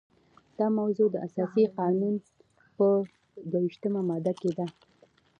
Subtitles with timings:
[0.59, 2.13] دا موضوع د اساسي قانون
[2.77, 2.87] په
[3.51, 4.65] دوه ویشتمه ماده کې ده.